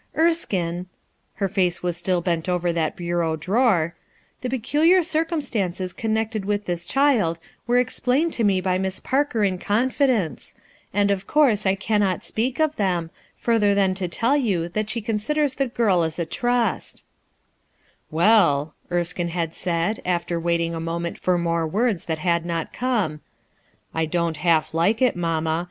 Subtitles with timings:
[0.17, 0.87] "Erskine,"—
[1.35, 3.93] her face was still bent over that bureau drawer—
[4.41, 9.59] "the peculiar circumstances connected with this child were explained to mc by Miss Parker in
[9.59, 10.55] confidence,
[10.91, 15.01] and of course I cannot speak of them; further than to tell you that she
[15.01, 17.03] considers the girl as a trust/"
[18.09, 22.05] 258 RUTH ERSKINE'S SON "Well/' Erskine had said, after waiting a moment for more words
[22.05, 23.19] that had not conic
[23.93, 25.59] "I don't half like it f mamma.